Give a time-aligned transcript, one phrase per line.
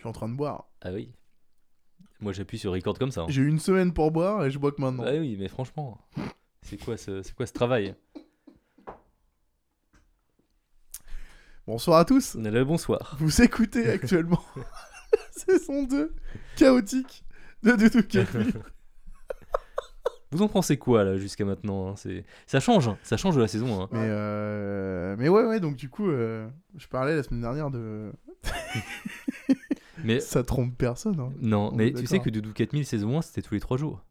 [0.00, 0.64] Je suis en train de boire.
[0.80, 1.12] Ah oui.
[2.20, 3.20] Moi j'appuie sur record comme ça.
[3.20, 3.26] hein.
[3.28, 5.04] J'ai eu une semaine pour boire et je bois que maintenant.
[5.06, 6.00] Ah oui, mais franchement,
[6.62, 7.94] c'est quoi ce, c'est quoi ce travail?
[11.66, 12.34] Bonsoir à tous.
[12.36, 13.14] Le bonsoir.
[13.20, 14.42] Vous écoutez actuellement
[15.32, 16.14] saison 2
[16.56, 17.22] chaotique
[17.62, 18.38] de Doudou Café.
[20.32, 21.96] Vous en pensez quoi là jusqu'à maintenant hein?
[21.96, 22.96] C'est ça change, hein.
[23.02, 23.82] ça change de la saison.
[23.82, 23.88] hein.
[23.92, 26.48] Mais, euh, mais ouais, ouais, donc du coup, euh,
[26.78, 28.12] je parlais la semaine dernière de.
[30.04, 31.18] Mais Ça trompe personne.
[31.20, 31.30] hein.
[31.40, 34.04] non, On mais tu sais que Doudou 4000 saison 1 c'était tous les 3 jours.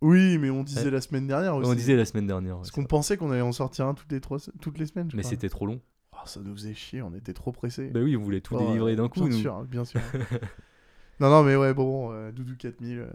[0.00, 0.90] Oui, mais on disait Ouais.
[0.90, 1.70] la semaine dernière aussi.
[1.70, 2.56] On disait la semaine dernière.
[2.56, 5.08] Parce qu'on pensait qu'on allait en sortir un toutes les, trois, toutes les semaines.
[5.10, 5.80] je Mais c'était trop long.
[6.12, 7.88] Oh, ça nous faisait chier, on était trop pressés.
[7.88, 9.20] Bah oui, on voulait tout Oh, délivrer d'un coup.
[9.20, 9.38] Bien nous.
[9.38, 10.00] sûr, bien sûr.
[11.20, 13.06] non, non, mais ouais, bon, euh, Doudou 4000, euh,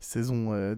[0.00, 0.52] saison.
[0.52, 0.74] euh,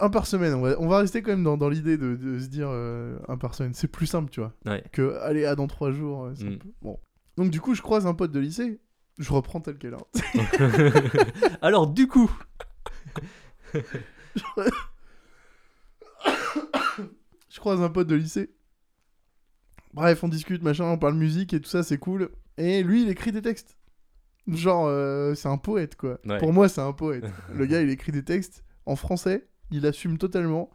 [0.00, 0.54] un par semaine.
[0.54, 3.16] On va, on va rester quand même dans, dans l'idée de, de se dire euh,
[3.28, 3.74] un par semaine.
[3.74, 4.52] C'est plus simple, tu vois.
[4.66, 4.82] Ouais.
[4.92, 6.24] Que, allez, à dans trois jours.
[6.24, 6.58] euh, Mm.
[6.82, 6.98] Bon.
[7.36, 8.80] Donc, du coup, je croise un pote de lycée.
[9.18, 9.94] Je reprends tel quel.
[9.94, 10.00] hein.
[11.62, 12.30] Alors du coup,
[17.48, 18.50] je croise un pote de lycée.
[19.92, 22.30] Bref, on discute, machin, on parle musique et tout ça, c'est cool.
[22.56, 23.76] Et lui, il écrit des textes.
[24.48, 26.18] Genre, euh, c'est un poète, quoi.
[26.26, 26.38] Ouais.
[26.38, 27.24] Pour moi, c'est un poète.
[27.54, 30.70] Le gars, il écrit des textes en français, il assume totalement.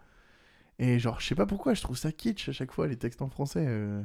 [0.79, 3.21] Et genre, je sais pas pourquoi, je trouve ça kitsch à chaque fois, les textes
[3.21, 3.65] en français.
[3.67, 4.01] euh.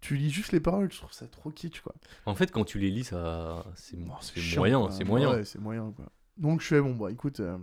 [0.00, 1.94] Tu lis juste les paroles, je trouve ça trop kitsch, quoi.
[2.26, 5.30] en fait quand tu les lis ça c'est Oh, c'est moyen, c'est moyen.
[5.30, 6.06] Ouais, c'est moyen, quoi.
[6.36, 7.58] Donc, je fais, bon, bah écoute, euh,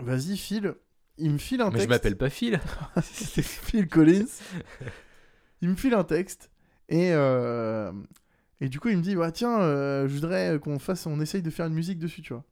[0.00, 0.74] vas-y, file.
[1.16, 1.84] Il me file un Mais texte.
[1.84, 2.58] je m'appelle pas Phil.
[3.02, 4.26] Phil Collins.
[5.60, 6.50] il me file un texte
[6.88, 7.92] et euh,
[8.60, 11.42] et du coup il me dit bah tiens euh, je voudrais qu'on fasse on essaye
[11.42, 12.44] de faire une musique dessus tu vois.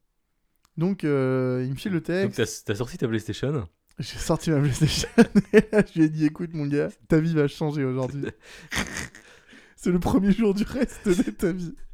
[0.77, 2.65] Donc euh, il me file le Donc texte.
[2.67, 3.67] t'as t'as sorti ta PlayStation
[3.99, 5.09] J'ai sorti ma PlayStation
[5.53, 8.27] et là je lui ai dit écoute mon gars ta vie va changer aujourd'hui.
[9.77, 11.75] C'est le premier jour du reste de ta vie.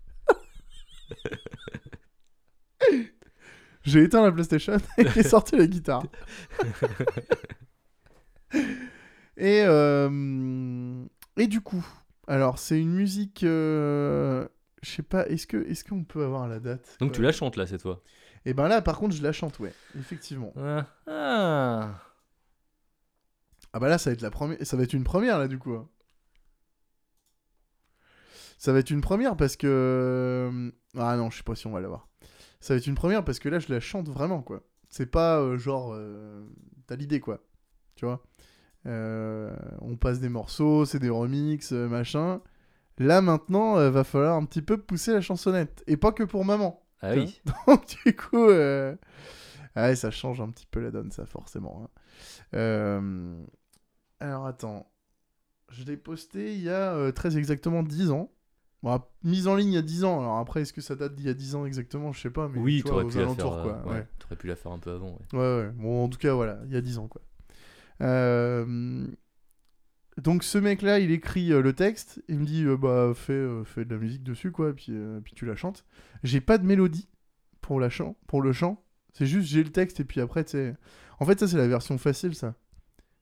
[3.84, 6.02] J'ai éteint la PlayStation et j'ai sorti la guitare.
[9.36, 11.04] et, euh,
[11.36, 11.84] et du coup,
[12.26, 13.42] alors c'est une musique.
[13.44, 14.48] euh,
[14.82, 16.96] je sais pas, est-ce que est-ce qu'on peut avoir la date?
[17.00, 18.02] Donc tu la chantes là cette fois?
[18.46, 20.52] Et ben là, par contre, je la chante, ouais, effectivement.
[20.56, 21.94] Ah, ah.
[23.72, 25.58] Ah bah là, ça va être la première, ça va être une première là du
[25.58, 25.72] coup.
[25.74, 25.88] hein.
[28.58, 31.80] Ça va être une première parce que ah non, je sais pas si on va
[31.80, 32.08] l'avoir.
[32.60, 34.62] Ça va être une première parce que là, je la chante vraiment quoi.
[34.88, 36.46] C'est pas euh, genre euh,
[36.86, 37.40] t'as l'idée quoi,
[37.96, 38.22] tu vois?
[38.86, 42.40] Euh, on passe des morceaux, c'est des remixes, euh, machin.
[42.98, 46.44] Là maintenant, euh, va falloir un petit peu pousser la chansonnette et pas que pour
[46.44, 46.83] maman.
[47.04, 47.40] Ah oui.
[47.66, 48.94] Donc du coup, euh,
[49.76, 51.82] ouais, ça change un petit peu la donne, ça forcément.
[51.84, 51.88] hein.
[52.54, 53.44] Euh,
[54.20, 54.90] Alors attends,
[55.70, 58.30] je l'ai posté il y a euh, très exactement 10 ans.
[58.82, 60.20] Bon, mise en ligne il y a 10 ans.
[60.20, 62.12] Alors après, est-ce que ça date d'il y a 10 ans exactement?
[62.12, 63.44] Je sais pas, mais oui, tu vois, aux pu la faire.
[63.44, 63.82] quoi.
[63.86, 64.06] ouais, Ouais.
[64.18, 65.18] T'aurais pu la faire un peu avant.
[65.32, 65.38] Ouais.
[65.38, 65.70] Ouais, ouais.
[65.74, 67.22] Bon, en tout cas, voilà, il y a 10 ans, quoi.
[68.02, 69.06] Euh,
[70.22, 73.64] Donc, ce mec-là, il écrit euh, le texte, il me dit, euh, bah, fais, euh,
[73.64, 74.92] fais de la musique dessus, quoi, puis,
[75.24, 75.84] puis tu la chantes.
[76.22, 77.08] J'ai pas de mélodie
[77.60, 78.82] pour, la chant, pour le chant,
[79.12, 80.72] c'est juste, j'ai le texte, et puis après, tu.
[81.20, 82.54] En fait, ça, c'est la version facile, ça.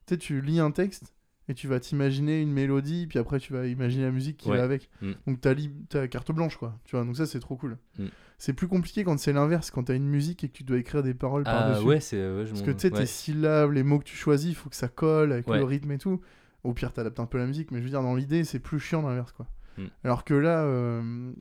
[0.06, 1.14] Tu sais, tu lis un texte,
[1.48, 4.58] et tu vas t'imaginer une mélodie, puis après, tu vas imaginer la musique qui Ouais.
[4.58, 4.90] va avec.
[5.00, 5.12] Mm.
[5.26, 6.78] Donc, t'as li- t'as carte blanche, quoi.
[6.84, 7.78] Tu vois, donc ça, c'est trop cool.
[7.98, 8.06] Mm.
[8.38, 11.02] C'est plus compliqué quand c'est l'inverse, quand t'as une musique et que tu dois écrire
[11.02, 11.86] des paroles Ah par-dessus.
[11.86, 12.16] ouais, c'est.
[12.16, 13.06] ouais, je Parce que tu sais, tes ouais.
[13.06, 15.58] syllabes, les mots que tu choisis, il faut que ça colle avec Ouais.
[15.58, 16.20] le rythme et tout.
[16.64, 18.78] Au pire, t'adaptes un peu la musique, mais je veux dire, dans l'idée, c'est plus
[18.80, 19.46] chiant l'inverse, quoi.
[19.78, 19.86] Mm.
[20.04, 21.32] Alors que là, euh,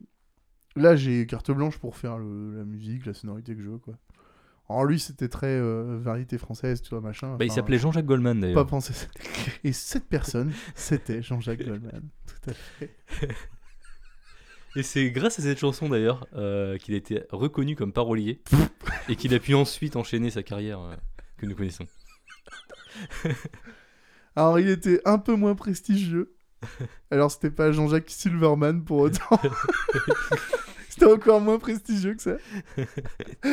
[0.76, 3.96] là, j'ai carte blanche pour faire le- la musique, la sonorité que je veux, quoi.
[4.70, 7.36] Alors lui, c'était très euh, variété française, tu vois, machin.
[7.36, 8.68] Bah, il s'appelait Jean-Jacques Goldman Pas d'ailleurs.
[8.68, 8.94] pensé.
[9.66, 12.08] Et cette personne, c'était Jean-Jacques Goldman.
[12.26, 12.96] Tout à fait.
[14.78, 18.42] Et c'est grâce à cette chanson d'ailleurs euh, qu'il a été reconnu comme parolier
[19.10, 20.96] et qu'il a pu ensuite enchaîner sa carrière euh,
[21.36, 21.86] que nous connaissons.
[24.36, 26.36] Alors, il était un peu moins prestigieux.
[27.12, 29.40] Alors, c'était pas Jean-Jacques Silverman pour autant.
[30.90, 32.38] c'était encore moins prestigieux que ça.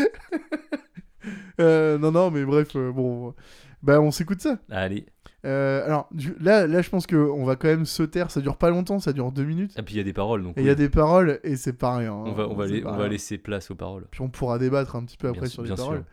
[1.61, 3.35] Euh, non, non, mais bref, euh, bon.
[3.83, 4.59] Bah, on s'écoute ça.
[4.71, 5.07] Allez.
[5.45, 8.31] Euh, alors, du- là, là, je pense qu'on va quand même se taire.
[8.31, 9.79] Ça dure pas longtemps, ça dure deux minutes.
[9.79, 10.57] Et puis il y a des paroles donc.
[10.57, 12.13] Et il y a des paroles, et c'est pas rien.
[12.13, 12.33] On hein.
[12.33, 14.07] va, on va, lai- pas on va laisser place aux paroles.
[14.11, 15.99] Puis on pourra débattre un petit peu après sur les bien paroles.
[15.99, 16.05] sûr.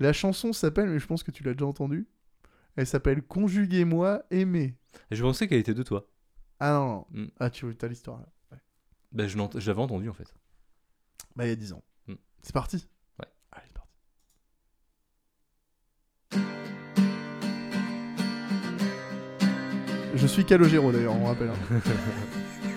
[0.00, 2.06] La chanson s'appelle, mais je pense que tu l'as déjà entendue.
[2.76, 4.76] Elle s'appelle Conjuguez-moi, aimer.
[5.10, 6.06] Et je pensais qu'elle était de toi.
[6.60, 7.22] Ah non, non.
[7.24, 7.28] Mm.
[7.40, 8.58] Ah, tu as l'histoire là.
[9.12, 10.32] Bah, je l'ent- je l'avais entendu en fait.
[11.36, 11.82] Bah, il y a 10 ans.
[12.08, 12.14] Mm.
[12.42, 12.88] C'est parti
[13.20, 13.26] Ouais.
[13.52, 13.90] Allez, c'est parti.
[20.14, 21.48] Je suis Calogero d'ailleurs, on rappelle.
[21.48, 21.80] hein.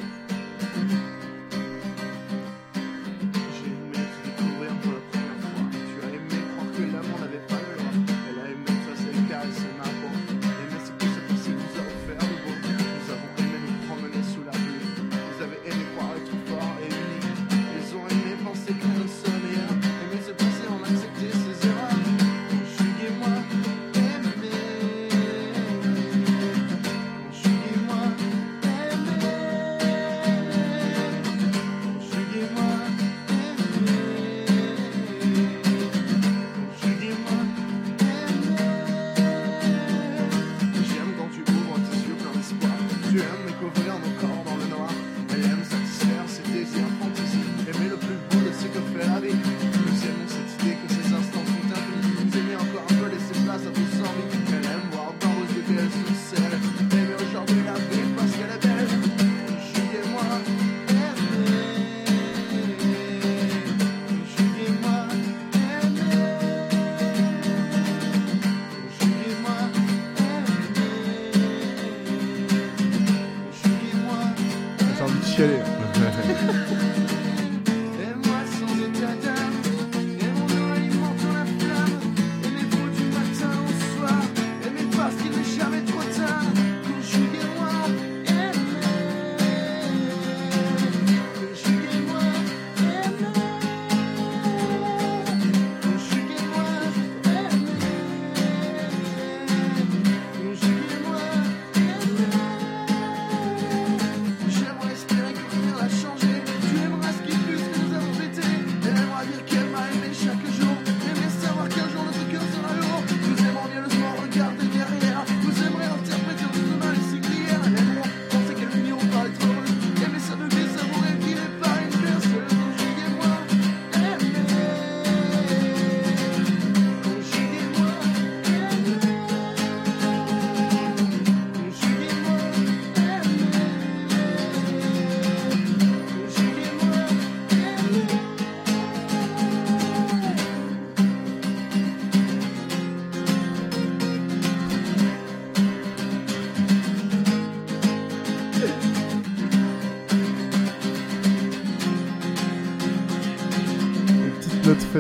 [75.35, 77.04] して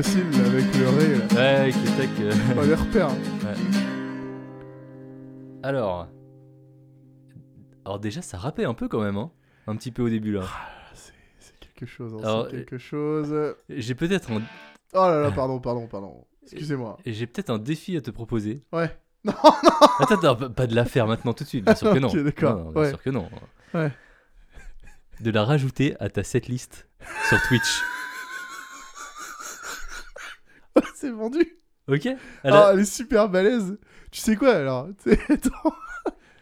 [0.03, 1.17] facile là, avec le ré.
[1.17, 1.65] Là.
[1.65, 2.09] Ouais, qui tac.
[2.19, 3.09] euh, On les repère.
[5.63, 6.07] Alors.
[7.85, 9.31] Alors, déjà, ça rappait un peu quand même, hein.
[9.67, 10.41] Un petit peu au début là.
[10.45, 10.91] Ah,
[11.39, 12.13] c'est quelque chose.
[12.13, 13.33] hein, Alors, c'est quelque chose.
[13.69, 14.41] J'ai peut-être un...
[14.93, 16.25] Oh là là, pardon, pardon, pardon.
[16.43, 16.97] Excusez-moi.
[17.05, 18.63] j'ai peut-être un défi à te proposer.
[18.73, 18.95] Ouais.
[19.25, 19.33] Non,
[19.99, 22.09] Attends, attends, pas- de la faire maintenant tout de suite, bien sûr que non.
[22.13, 22.89] D'accord, Non, non, bien ouais.
[22.89, 23.27] sûr que non.
[23.73, 23.91] Ouais.
[25.21, 26.87] De la rajouter à ta setlist
[27.29, 27.81] sur Twitch.
[30.95, 31.45] c'est vendu.
[31.87, 33.77] Ok à Ah, elle est super balèze.
[34.11, 34.87] Tu sais quoi alors
[35.29, 35.73] attends.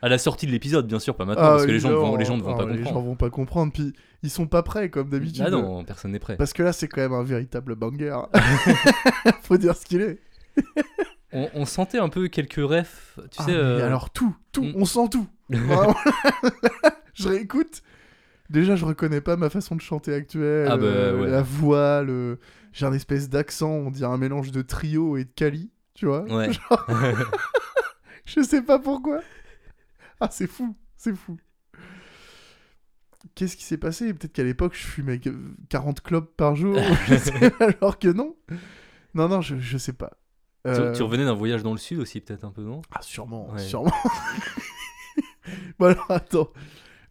[0.01, 2.15] à la sortie de l'épisode, bien sûr, pas maintenant, Ah, parce que les gens, vont,
[2.15, 3.05] les gens ne vont Ah, pas Les gens comprendre.
[3.07, 3.73] vont pas comprendre.
[3.73, 5.43] Puis ils sont pas prêts comme d'habitude.
[5.45, 6.37] Ah non, personne n'est prêt.
[6.37, 8.15] Parce que là, c'est quand même un véritable banger.
[9.43, 10.19] Faut dire ce qu'il est.
[11.33, 13.53] On, on sentait un peu quelques refs, tu Ah, sais.
[13.55, 15.27] euh, Alors tout, tout, on sent tout.
[17.15, 17.81] Je réécoute.
[18.49, 20.67] Déjà, je reconnais pas ma façon de chanter actuelle.
[20.69, 21.29] Ah bah, euh, ouais.
[21.29, 22.39] La voix, le...
[22.73, 26.23] j'ai un espèce d'accent, on dirait un mélange de trio et de Cali, tu vois.
[26.23, 26.49] Ouais.
[28.25, 29.21] Je sais pas pourquoi.
[30.19, 31.37] Ah, c'est fou, c'est fou.
[33.35, 34.13] Qu'est-ce qui s'est passé?
[34.13, 35.29] Peut-être qu'à l'époque, je fumais que
[35.69, 36.77] 40 clopes par jour,
[37.07, 38.35] je sais pas, alors que non.
[39.13, 40.11] Non, non, je, je sais pas.
[40.65, 42.81] Tu- Euh, Tu revenais d'un voyage dans le sud aussi, peut-être un peu, non?
[42.91, 43.59] Ah, sûrement, Ouais.
[43.59, 43.91] sûrement.
[45.79, 46.49] bon, alors, attends.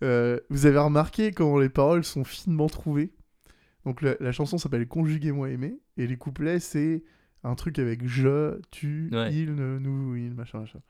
[0.02, 3.12] Euh, vous avez remarqué comment les paroles sont finement trouvées?
[3.85, 7.03] Donc, la, la chanson s'appelle Conjuguez-moi aimer, et les couplets, c'est
[7.45, 9.35] un truc avec je, tu, Ouais.
[9.35, 10.81] il, nous, il, machin, machin.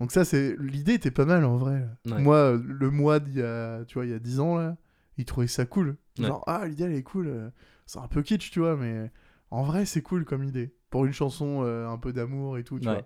[0.00, 0.56] Donc, ça, c'est.
[0.58, 1.86] L'idée était pas mal en vrai.
[2.06, 2.20] Ouais.
[2.20, 4.76] Moi, le mois d'il y a, tu vois, il y a 10 ans, là,
[5.16, 5.96] il trouvait ça cool.
[6.18, 6.26] Ouais.
[6.26, 7.28] Genre, ah, l'idée, elle est cool.
[7.28, 7.48] euh,
[7.86, 9.10] C'est un peu kitsch, tu vois, mais
[9.50, 10.74] en vrai, c'est cool comme idée.
[10.90, 13.04] Pour une chanson euh, un peu d'amour et tout, tu vois.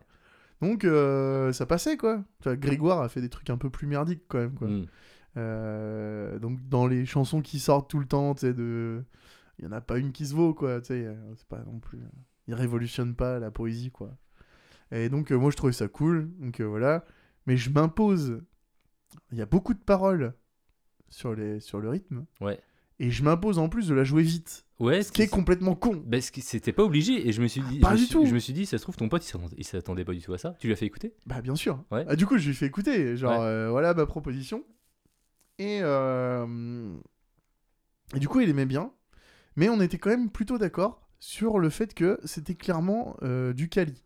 [0.62, 2.22] Donc euh, ça passait quoi.
[2.42, 4.68] Tu vois, Grégoire a fait des trucs un peu plus merdiques quand même quoi.
[4.68, 4.86] Mm.
[5.38, 9.02] Euh, donc dans les chansons qui sortent tout le temps, tu sais de
[9.58, 11.62] il y en a pas une qui se vaut quoi, tu sais, euh, c'est pas
[11.66, 11.98] non plus
[12.46, 14.16] il révolutionne pas la poésie quoi.
[14.90, 16.30] Et donc euh, moi je trouvais ça cool.
[16.38, 17.04] Donc euh, voilà,
[17.46, 18.40] mais je m'impose
[19.32, 20.32] il y a beaucoup de paroles
[21.08, 22.58] sur les sur le rythme Ouais.
[23.00, 26.02] et je m'impose en plus de la jouer vite, Ouais, ce qui est complètement con.
[26.06, 28.24] Bah, c'était pas obligé et je me suis dit, Pas je me du suis- tout.
[28.26, 30.22] je me suis dit, ça se trouve ton pote il s'attendait- il s'attendait pas du
[30.22, 30.54] tout à ça.
[30.58, 31.12] Tu lui as fait écouter?
[31.26, 31.84] Bah bien sûr.
[31.90, 32.04] Ouais.
[32.08, 33.46] Ah, du coup, je lui ai fait écouter, genre Ouais.
[33.46, 34.64] euh, voilà ma proposition.
[35.60, 36.96] Et, euh,
[38.14, 38.92] et du coup, il aimait bien.
[39.56, 43.68] Mais on était quand même plutôt d'accord sur le fait que c'était clairement euh, du
[43.68, 44.02] Cali.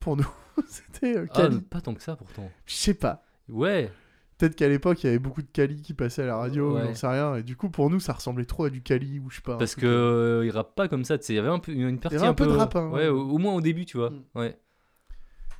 [0.00, 0.28] Pour nous.
[0.68, 1.60] c'était euh, Ah, Cali.
[1.62, 2.50] pas tant que ça pourtant.
[2.66, 3.24] Je sais pas.
[3.48, 3.90] Ouais.
[4.36, 6.84] Peut-être qu'à l'époque, il y avait beaucoup de Cali qui passaient à la radio, Ouais.
[6.84, 7.36] j'en sais rien.
[7.36, 9.56] Et du coup, pour nous, ça ressemblait trop à du Cali ou je sais pas.
[9.56, 11.72] Parce que euh, il rappe pas comme ça, tu sais, il y avait un peu
[11.72, 13.08] une partie avait un peu de rap, hein, ouais, ouais.
[13.08, 14.10] au, moins au début, tu vois.
[14.10, 14.24] Mm.
[14.34, 14.58] Ouais.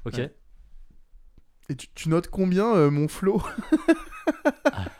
[0.04, 0.14] OK.
[0.14, 0.34] Ouais.
[1.70, 3.42] Et tu, tu notes combien euh, mon flow?
[4.64, 4.84] Ah,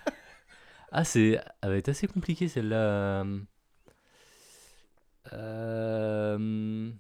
[1.05, 2.77] c'est elle va être assez compliqué celle-là.
[2.77, 3.41] euh.
[5.33, 6.91] Euh...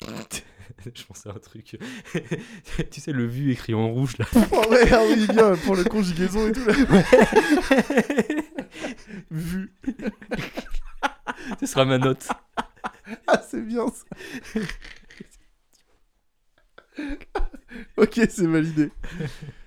[0.94, 1.78] Je pensais à un truc.
[2.90, 4.26] tu sais, le vu écrit en rouge là.
[4.52, 6.64] Oh ouais, ah oui, bien, pour le conjugaison et tout.
[6.64, 6.74] Là.
[9.30, 9.72] Vu.
[11.60, 12.28] Ce sera ma note.
[13.26, 14.04] Ah, c'est bien ça.
[17.96, 18.90] ok, c'est validé.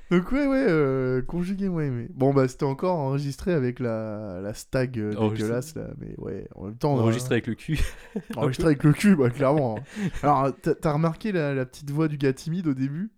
[0.09, 2.07] Donc, ouais, ouais, euh, conjugué, moi aimé.
[2.13, 5.29] Bon, bah, c'était encore enregistré avec la, la stag euh, Enregistré.
[5.43, 5.87] dégueulasse, là.
[5.99, 6.93] Mais ouais, en même temps.
[6.93, 7.79] Enregistré avec le cul.
[8.15, 9.77] euh, enregistré avec le cul, bah, clairement.
[9.79, 10.09] hein.
[10.23, 13.11] Alors, t'as t'as remarqué la, la petite voix du gars timide au début?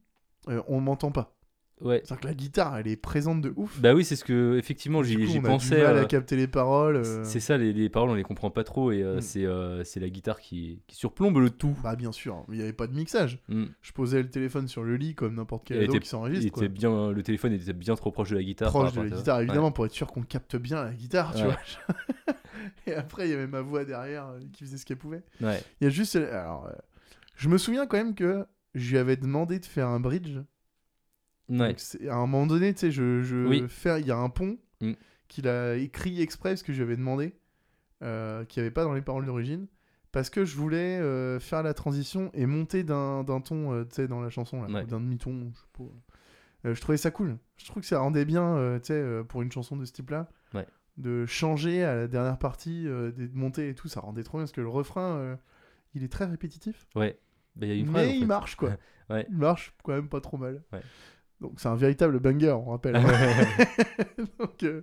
[0.47, 1.35] Euh, On m'entend pas.
[1.81, 2.01] Ouais.
[2.03, 3.79] C'est-à-dire que la guitare, elle est présente de ouf.
[3.79, 5.77] Bah oui, c'est ce que effectivement j'y j'y on a pensais.
[5.77, 6.97] du mal euh, à capter les paroles.
[6.97, 7.23] euh.
[7.23, 9.21] C'est ça, les, les paroles on les comprend pas trop et euh, Mm.
[9.21, 11.77] c'est euh, c'est la guitare qui, qui surplombe le tout.
[11.81, 13.39] Bah, bien sûr, il n'y avait pas de mixage.
[13.47, 13.65] Mm.
[13.81, 16.51] Je posais le téléphone sur le lit comme n'importe quel ado était- qui s'enregistre.
[16.51, 16.63] quoi.
[16.63, 18.69] était bien, le téléphone était bien trop proche de la guitare.
[18.69, 21.47] proche de la guitare, évidemment, pour être sûr qu'on capte bien la guitare, tu Ouais.
[21.47, 21.95] vois.
[22.87, 25.23] Et après, il y avait ma voix derrière euh, qui faisait ce qu'elle pouvait.
[25.41, 25.61] Ouais.
[25.79, 26.15] Il y a juste.
[26.17, 26.71] Alors, euh,
[27.35, 28.45] je me souviens quand même que
[28.75, 30.37] je lui avais demandé de faire un bridge.
[31.49, 31.69] Ouais.
[31.69, 33.65] Donc, c'est- à un moment donné, tu sais, je, je Oui.
[33.67, 34.93] fais- il y a un pont Mm.
[35.27, 37.33] qu'il a écrit exprès parce que je lui avais demandé,
[38.03, 39.67] euh, qu'il n'y avait pas dans les paroles d'origine.
[40.11, 44.07] Parce que je voulais euh, faire la transition et monter d'un ton, euh, tu sais,
[44.07, 44.85] dans la chanson, Ouais.
[44.85, 45.83] d'un demi-ton, je sais pas.
[46.69, 47.37] Euh, je trouvais ça cool.
[47.57, 50.65] Je trouve que ça rendait bien, tu sais, pour une chanson de ce type-là, Ouais.
[50.97, 54.51] de changer à la dernière partie, des montées et tout, ça rendait trop bien parce
[54.51, 55.37] que le refrain,
[55.93, 57.19] il est très répétitif, Ouais.
[57.55, 58.71] Bah, il y a une mais il marche quoi.
[59.09, 59.25] Ouais.
[59.29, 60.61] Il marche quand même pas trop mal.
[60.71, 60.81] Ouais.
[61.41, 62.95] Donc c'est un véritable banger, on rappelle.
[64.39, 64.81] Donc, euh,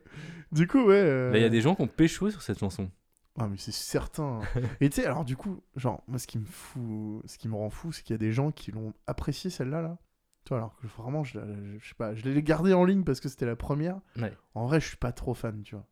[0.52, 0.94] du coup, ouais.
[0.94, 2.90] euh, il y a des gens qui ont pécho sur cette chanson.
[3.38, 4.40] Ah, mais c'est certain.
[4.80, 7.54] Et tu sais, alors du coup, genre, moi, ce qui me fout, ce qui me
[7.54, 9.98] rend fou, c'est qu'il y a des gens qui l'ont apprécié celle-là, là.
[10.44, 11.40] Tu vois, alors que vraiment, je,
[11.78, 14.00] je sais pas, je l'ai gardée en ligne parce que c'était la première.
[14.16, 14.32] Ouais.
[14.54, 15.86] En vrai, je suis pas trop fan, tu vois.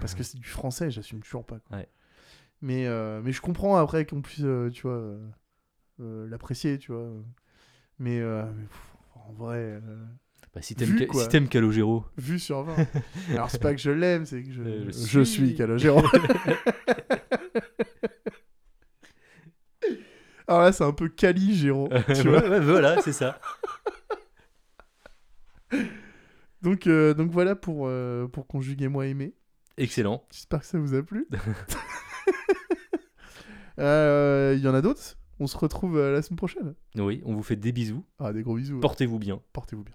[0.00, 1.58] Parce que c'est du français, j'assume toujours pas.
[1.58, 1.76] Quoi.
[1.78, 1.88] Ouais.
[2.62, 5.18] Mais, euh, mais je comprends après qu'on puisse, tu vois,
[5.98, 7.10] l'apprécier, tu vois.
[7.98, 8.95] Mais, mais, pff,
[9.28, 9.80] en vrai, euh,
[10.54, 11.22] Bah, si t'aimes Vu, Ca- quoi.
[11.22, 12.76] si t'aimes Calogero, vu sur 20.
[13.32, 15.54] Alors, c'est pas que je l'aime, c'est que je, Euh, je je suis suis.
[15.54, 16.02] Calogero.
[20.48, 22.48] Alors là, c'est un peu Caligéro, tu vois.
[22.48, 23.40] Ouais, voilà, c'est ça.
[26.62, 29.34] Donc, euh, donc voilà pour, euh, pour conjuguer moi aimer.
[29.76, 30.24] Excellent.
[30.32, 31.26] J'espère que ça vous a plu.
[33.78, 33.82] Il
[34.62, 35.18] y en a d'autres?
[35.38, 36.74] On se retrouve euh, la semaine prochaine.
[36.96, 38.04] Oui, on vous fait des bisous.
[38.18, 38.80] Ah, des gros bisous.
[38.80, 39.40] Portez-vous bien.
[39.52, 39.94] Portez-vous bien.